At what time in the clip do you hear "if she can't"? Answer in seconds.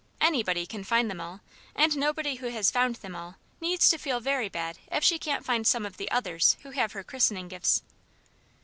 4.91-5.45